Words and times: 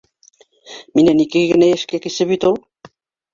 Минән 0.99 1.21
ике 1.25 1.43
генә 1.51 1.67
йәшкә 1.75 2.01
кесе 2.07 2.29
бит 2.33 2.49
ул! 2.53 2.59